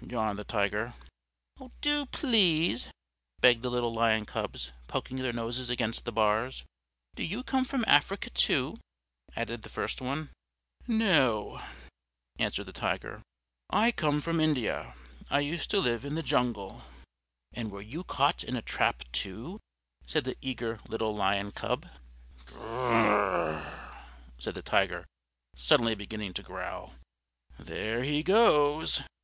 "Ee 0.00 0.06
yow!" 0.06 0.22
yawned 0.26 0.38
the 0.38 0.44
Tiger. 0.44 0.94
"Do, 1.80 2.06
please," 2.06 2.86
begged 3.40 3.62
the 3.62 3.68
little 3.68 3.92
Lion 3.92 4.24
Cubs, 4.24 4.70
poking 4.86 5.16
their 5.16 5.32
noses 5.32 5.68
against 5.68 6.04
the 6.04 6.12
bars. 6.12 6.62
"Do 7.16 7.24
you 7.24 7.42
come 7.42 7.64
from 7.64 7.84
Africa, 7.88 8.30
too?" 8.30 8.78
added 9.34 9.64
the 9.64 9.68
first 9.68 10.00
one. 10.00 10.30
"No," 10.86 11.60
answered 12.38 12.66
the 12.66 12.72
Tiger, 12.72 13.22
"I 13.68 13.90
come 13.90 14.20
from 14.20 14.38
India. 14.38 14.94
I 15.30 15.40
used 15.40 15.68
to 15.70 15.80
live 15.80 16.04
in 16.04 16.14
the 16.14 16.22
jungle." 16.22 16.84
"And 17.52 17.72
were 17.72 17.82
you 17.82 18.04
caught 18.04 18.44
in 18.44 18.54
a 18.54 18.62
trap, 18.62 19.02
too?" 19.10 19.58
said 20.06 20.22
the 20.22 20.36
eager 20.40 20.78
little 20.86 21.12
Lion 21.12 21.50
Cub. 21.50 21.86
"Gr 22.44 22.56
r 22.60 23.50
r!" 23.54 24.04
said 24.38 24.54
the 24.54 24.62
Tiger, 24.62 25.06
suddenly 25.56 25.96
beginning 25.96 26.34
to 26.34 26.44
growl. 26.44 26.94
"There 27.58 28.04
he 28.04 28.22
goes!" 28.22 29.02